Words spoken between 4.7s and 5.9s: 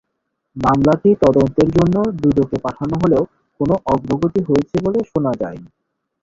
বলে শোনা যায়নি।